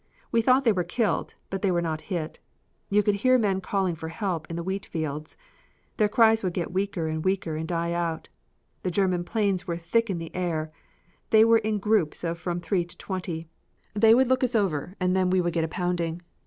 [0.31, 2.39] We thought they were killed, but they were not hit.
[2.89, 5.37] You could hear men calling for help in the wheat fields.
[5.97, 8.27] Their cries would get weaker and weaker and die out.
[8.81, 10.71] The German planes were thick in the air;
[11.29, 13.47] they were in groups of from three to twenty.
[13.93, 16.23] They would look us over and then we would get a pounding.